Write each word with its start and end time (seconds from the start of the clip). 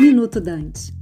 Minuto 0.00 0.40
Dante. 0.40 0.92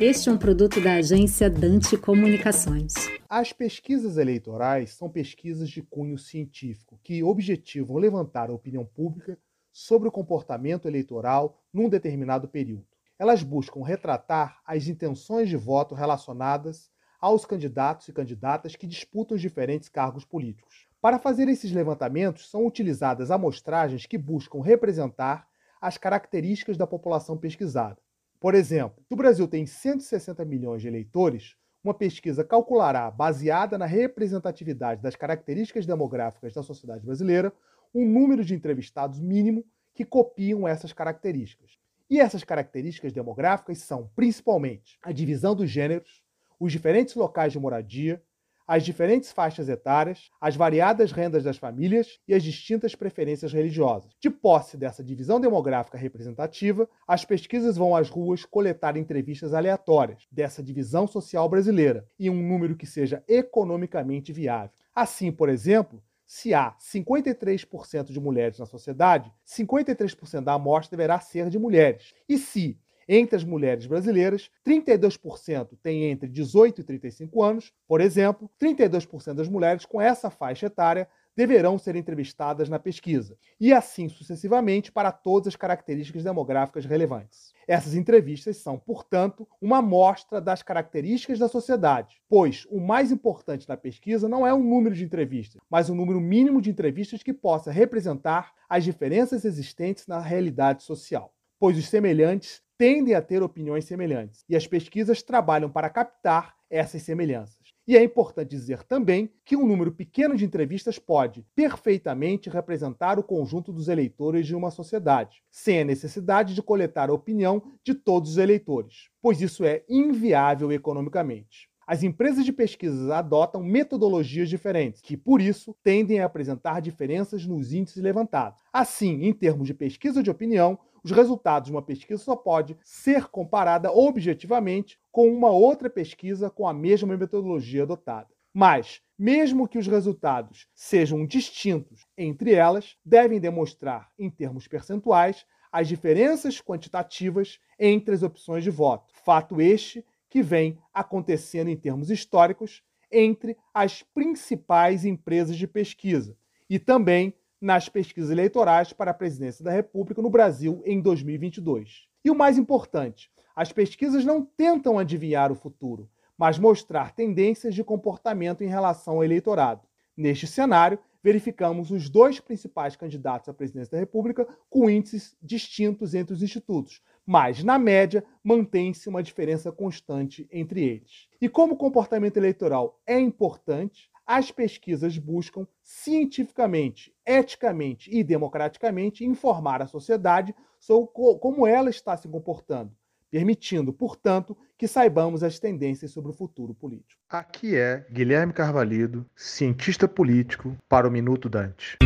Este 0.00 0.30
é 0.30 0.32
um 0.32 0.38
produto 0.38 0.80
da 0.80 0.94
agência 0.94 1.50
Dante 1.50 1.98
Comunicações. 1.98 2.94
As 3.28 3.52
pesquisas 3.52 4.16
eleitorais 4.16 4.94
são 4.94 5.10
pesquisas 5.10 5.68
de 5.68 5.82
cunho 5.82 6.16
científico 6.16 6.98
que 7.04 7.22
objetivam 7.22 7.98
levantar 7.98 8.48
a 8.48 8.54
opinião 8.54 8.86
pública 8.86 9.38
sobre 9.70 10.08
o 10.08 10.10
comportamento 10.10 10.88
eleitoral 10.88 11.62
num 11.72 11.90
determinado 11.90 12.48
período. 12.48 12.86
Elas 13.18 13.42
buscam 13.42 13.82
retratar 13.84 14.60
as 14.66 14.88
intenções 14.88 15.50
de 15.50 15.56
voto 15.56 15.94
relacionadas 15.94 16.90
aos 17.20 17.44
candidatos 17.44 18.08
e 18.08 18.12
candidatas 18.12 18.74
que 18.74 18.86
disputam 18.86 19.36
os 19.36 19.42
diferentes 19.42 19.90
cargos 19.90 20.24
políticos. 20.24 20.88
Para 21.02 21.18
fazer 21.18 21.48
esses 21.48 21.70
levantamentos, 21.70 22.50
são 22.50 22.66
utilizadas 22.66 23.30
amostragens 23.30 24.06
que 24.06 24.16
buscam 24.16 24.62
representar 24.62 25.46
as 25.80 25.98
características 25.98 26.76
da 26.76 26.86
população 26.86 27.36
pesquisada. 27.36 27.98
Por 28.40 28.54
exemplo, 28.54 29.02
se 29.06 29.14
o 29.14 29.16
Brasil 29.16 29.48
tem 29.48 29.66
160 29.66 30.44
milhões 30.44 30.80
de 30.80 30.88
eleitores, 30.88 31.56
uma 31.82 31.94
pesquisa 31.94 32.44
calculará, 32.44 33.10
baseada 33.10 33.76
na 33.76 33.86
representatividade 33.86 35.02
das 35.02 35.16
características 35.16 35.86
demográficas 35.86 36.54
da 36.54 36.62
sociedade 36.62 37.04
brasileira, 37.04 37.52
um 37.94 38.06
número 38.06 38.44
de 38.44 38.54
entrevistados 38.54 39.18
mínimo 39.18 39.64
que 39.94 40.04
copiam 40.04 40.68
essas 40.68 40.92
características. 40.92 41.78
E 42.08 42.20
essas 42.20 42.44
características 42.44 43.12
demográficas 43.12 43.78
são, 43.78 44.10
principalmente, 44.14 44.98
a 45.02 45.12
divisão 45.12 45.54
dos 45.54 45.68
gêneros, 45.68 46.22
os 46.60 46.70
diferentes 46.72 47.14
locais 47.14 47.52
de 47.52 47.58
moradia, 47.58 48.22
as 48.68 48.84
diferentes 48.84 49.32
faixas 49.32 49.66
etárias, 49.66 50.30
as 50.38 50.54
variadas 50.54 51.10
rendas 51.10 51.42
das 51.42 51.56
famílias 51.56 52.20
e 52.28 52.34
as 52.34 52.42
distintas 52.42 52.94
preferências 52.94 53.50
religiosas. 53.50 54.12
De 54.20 54.28
posse 54.28 54.76
dessa 54.76 55.02
divisão 55.02 55.40
demográfica 55.40 55.96
representativa, 55.96 56.86
as 57.06 57.24
pesquisas 57.24 57.78
vão 57.78 57.96
às 57.96 58.10
ruas 58.10 58.44
coletar 58.44 58.98
entrevistas 58.98 59.54
aleatórias 59.54 60.26
dessa 60.30 60.62
divisão 60.62 61.06
social 61.06 61.48
brasileira 61.48 62.06
em 62.20 62.28
um 62.28 62.46
número 62.46 62.76
que 62.76 62.84
seja 62.86 63.24
economicamente 63.26 64.34
viável. 64.34 64.70
Assim, 64.94 65.32
por 65.32 65.48
exemplo, 65.48 66.02
se 66.26 66.52
há 66.52 66.74
53% 66.78 68.12
de 68.12 68.20
mulheres 68.20 68.58
na 68.58 68.66
sociedade, 68.66 69.32
53% 69.46 70.42
da 70.42 70.52
amostra 70.52 70.94
deverá 70.94 71.18
ser 71.20 71.48
de 71.48 71.58
mulheres. 71.58 72.12
E 72.28 72.36
se 72.36 72.78
entre 73.08 73.36
as 73.36 73.44
mulheres 73.44 73.86
brasileiras, 73.86 74.50
32% 74.66 75.78
têm 75.82 76.04
entre 76.04 76.28
18 76.28 76.82
e 76.82 76.84
35 76.84 77.42
anos, 77.42 77.72
por 77.86 78.00
exemplo, 78.00 78.50
32% 78.60 79.34
das 79.34 79.48
mulheres 79.48 79.86
com 79.86 80.00
essa 80.00 80.28
faixa 80.28 80.66
etária 80.66 81.08
deverão 81.38 81.78
ser 81.78 81.94
entrevistadas 81.94 82.68
na 82.68 82.80
pesquisa, 82.80 83.38
e 83.60 83.72
assim 83.72 84.08
sucessivamente 84.08 84.90
para 84.90 85.12
todas 85.12 85.46
as 85.46 85.54
características 85.54 86.24
demográficas 86.24 86.84
relevantes. 86.84 87.54
Essas 87.68 87.94
entrevistas 87.94 88.56
são, 88.56 88.76
portanto, 88.76 89.46
uma 89.62 89.78
amostra 89.78 90.40
das 90.40 90.64
características 90.64 91.38
da 91.38 91.46
sociedade, 91.46 92.20
pois 92.28 92.66
o 92.68 92.80
mais 92.80 93.12
importante 93.12 93.68
na 93.68 93.76
pesquisa 93.76 94.28
não 94.28 94.44
é 94.44 94.52
o 94.52 94.58
número 94.58 94.96
de 94.96 95.04
entrevistas, 95.04 95.62
mas 95.70 95.88
o 95.88 95.94
número 95.94 96.20
mínimo 96.20 96.60
de 96.60 96.70
entrevistas 96.70 97.22
que 97.22 97.32
possa 97.32 97.70
representar 97.70 98.52
as 98.68 98.82
diferenças 98.82 99.44
existentes 99.44 100.08
na 100.08 100.18
realidade 100.18 100.82
social, 100.82 101.32
pois 101.60 101.78
os 101.78 101.88
semelhantes 101.88 102.60
tendem 102.78 103.14
a 103.14 103.20
ter 103.20 103.42
opiniões 103.42 103.84
semelhantes, 103.84 104.44
e 104.48 104.54
as 104.56 104.66
pesquisas 104.66 105.20
trabalham 105.20 105.68
para 105.68 105.90
captar 105.90 106.54
essas 106.70 107.02
semelhanças. 107.02 107.58
E 107.86 107.96
é 107.96 108.04
importante 108.04 108.50
dizer 108.50 108.82
também 108.84 109.30
que 109.44 109.56
um 109.56 109.66
número 109.66 109.90
pequeno 109.90 110.36
de 110.36 110.44
entrevistas 110.44 110.98
pode 110.98 111.44
perfeitamente 111.56 112.48
representar 112.50 113.18
o 113.18 113.22
conjunto 113.22 113.72
dos 113.72 113.88
eleitores 113.88 114.46
de 114.46 114.54
uma 114.54 114.70
sociedade, 114.70 115.42
sem 115.50 115.80
a 115.80 115.84
necessidade 115.84 116.54
de 116.54 116.62
coletar 116.62 117.10
a 117.10 117.14
opinião 117.14 117.62
de 117.82 117.94
todos 117.94 118.32
os 118.32 118.38
eleitores, 118.38 119.08
pois 119.20 119.40
isso 119.40 119.64
é 119.64 119.82
inviável 119.88 120.70
economicamente. 120.70 121.68
As 121.86 122.02
empresas 122.02 122.44
de 122.44 122.52
pesquisas 122.52 123.08
adotam 123.08 123.62
metodologias 123.62 124.50
diferentes, 124.50 125.00
que, 125.00 125.16
por 125.16 125.40
isso, 125.40 125.74
tendem 125.82 126.20
a 126.20 126.26
apresentar 126.26 126.82
diferenças 126.82 127.46
nos 127.46 127.72
índices 127.72 128.02
levantados. 128.02 128.60
Assim, 128.70 129.24
em 129.24 129.32
termos 129.32 129.66
de 129.66 129.72
pesquisa 129.72 130.22
de 130.22 130.30
opinião, 130.30 130.78
os 131.02 131.10
resultados 131.10 131.66
de 131.66 131.72
uma 131.72 131.82
pesquisa 131.82 132.22
só 132.22 132.36
pode 132.36 132.76
ser 132.82 133.26
comparada 133.28 133.92
objetivamente 133.92 134.98
com 135.10 135.28
uma 135.28 135.50
outra 135.50 135.88
pesquisa 135.88 136.50
com 136.50 136.66
a 136.66 136.72
mesma 136.72 137.16
metodologia 137.16 137.82
adotada. 137.82 138.28
Mas, 138.52 139.00
mesmo 139.18 139.68
que 139.68 139.78
os 139.78 139.86
resultados 139.86 140.66
sejam 140.74 141.26
distintos 141.26 142.06
entre 142.16 142.54
elas, 142.54 142.96
devem 143.04 143.38
demonstrar, 143.38 144.10
em 144.18 144.30
termos 144.30 144.66
percentuais, 144.66 145.44
as 145.70 145.86
diferenças 145.86 146.60
quantitativas 146.60 147.58
entre 147.78 148.14
as 148.14 148.22
opções 148.22 148.64
de 148.64 148.70
voto. 148.70 149.12
Fato 149.24 149.60
este 149.60 150.04
que 150.28 150.42
vem 150.42 150.78
acontecendo 150.92 151.68
em 151.68 151.76
termos 151.76 152.10
históricos 152.10 152.82
entre 153.10 153.56
as 153.72 154.02
principais 154.02 155.04
empresas 155.04 155.56
de 155.56 155.66
pesquisa 155.66 156.36
e 156.68 156.78
também 156.78 157.32
nas 157.60 157.88
pesquisas 157.88 158.30
eleitorais 158.30 158.92
para 158.92 159.10
a 159.10 159.14
presidência 159.14 159.64
da 159.64 159.70
República 159.70 160.22
no 160.22 160.30
Brasil 160.30 160.82
em 160.84 161.00
2022. 161.00 162.06
E 162.24 162.30
o 162.30 162.34
mais 162.34 162.58
importante, 162.58 163.30
as 163.54 163.72
pesquisas 163.72 164.24
não 164.24 164.44
tentam 164.44 164.98
adivinhar 164.98 165.50
o 165.50 165.56
futuro, 165.56 166.08
mas 166.36 166.58
mostrar 166.58 167.12
tendências 167.12 167.74
de 167.74 167.82
comportamento 167.82 168.62
em 168.62 168.68
relação 168.68 169.14
ao 169.14 169.24
eleitorado. 169.24 169.82
Neste 170.16 170.46
cenário, 170.46 170.98
verificamos 171.22 171.90
os 171.90 172.08
dois 172.08 172.38
principais 172.38 172.94
candidatos 172.94 173.48
à 173.48 173.54
presidência 173.54 173.92
da 173.92 173.98
República 173.98 174.46
com 174.70 174.88
índices 174.88 175.36
distintos 175.42 176.14
entre 176.14 176.32
os 176.32 176.42
institutos, 176.42 177.02
mas, 177.26 177.62
na 177.62 177.78
média, 177.78 178.24
mantém-se 178.42 179.08
uma 179.08 179.22
diferença 179.22 179.70
constante 179.70 180.48
entre 180.50 180.82
eles. 180.82 181.28
E 181.40 181.48
como 181.48 181.74
o 181.74 181.76
comportamento 181.76 182.36
eleitoral 182.36 183.00
é 183.06 183.18
importante, 183.18 184.10
as 184.28 184.50
pesquisas 184.50 185.16
buscam 185.16 185.66
cientificamente, 185.82 187.14
eticamente 187.24 188.14
e 188.14 188.22
democraticamente 188.22 189.24
informar 189.24 189.80
a 189.80 189.86
sociedade 189.86 190.54
sobre 190.78 191.10
como 191.40 191.66
ela 191.66 191.88
está 191.88 192.14
se 192.14 192.28
comportando, 192.28 192.92
permitindo, 193.30 193.90
portanto, 193.90 194.54
que 194.76 194.86
saibamos 194.86 195.42
as 195.42 195.58
tendências 195.58 196.10
sobre 196.10 196.30
o 196.30 196.34
futuro 196.34 196.74
político. 196.74 197.22
Aqui 197.26 197.74
é 197.74 198.06
Guilherme 198.12 198.52
Carvalho, 198.52 199.24
cientista 199.34 200.06
político, 200.06 200.76
para 200.86 201.08
o 201.08 201.10
Minuto 201.10 201.48
Dante. 201.48 201.96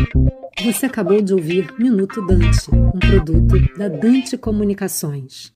Você 0.63 0.85
acabou 0.85 1.21
de 1.21 1.33
ouvir 1.33 1.77
Minuto 1.77 2.25
Dante, 2.25 2.73
um 2.73 2.91
produto 2.99 3.77
da 3.77 3.89
Dante 3.89 4.37
Comunicações. 4.37 5.51